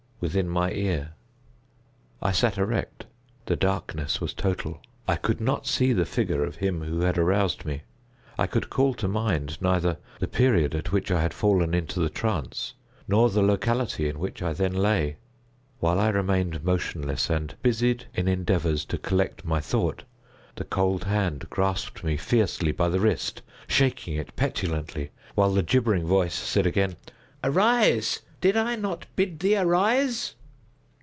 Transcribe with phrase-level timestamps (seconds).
[0.21, 1.11] within my ear.
[2.21, 3.07] I sat erect.
[3.47, 4.79] The darkness was total.
[5.07, 7.81] I could not see the figure of him who had aroused me.
[8.37, 12.07] I could call to mind neither the period at which I had fallen into the
[12.07, 12.75] trance,
[13.07, 15.15] nor the locality in which I then lay.
[15.79, 20.03] While I remained motionless, and busied in endeavors to collect my thought,
[20.53, 26.05] the cold hand grasped me fiercely by the wrist, shaking it petulantly, while the gibbering
[26.05, 26.95] voice said again:
[27.43, 28.21] "Arise!
[28.39, 30.33] did I not bid thee arise?"